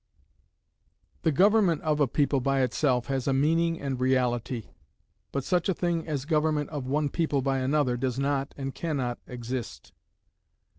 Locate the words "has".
3.05-3.27